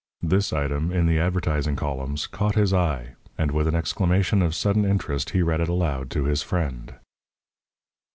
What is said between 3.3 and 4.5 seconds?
and with an exclamation